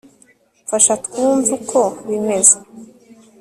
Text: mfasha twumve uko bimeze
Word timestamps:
mfasha 0.65 0.93
twumve 1.05 1.51
uko 1.57 1.79
bimeze 2.07 2.55